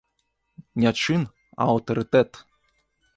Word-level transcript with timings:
Не 0.83 0.93
чын, 1.01 1.21
а 1.59 1.69
аўтарытэт. 1.73 2.31